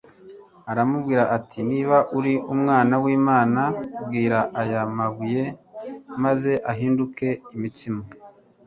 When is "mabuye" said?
4.97-5.43